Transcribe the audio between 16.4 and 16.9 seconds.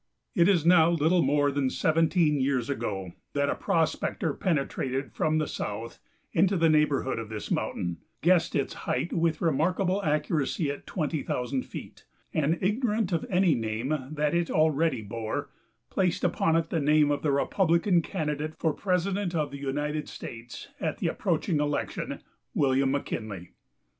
it the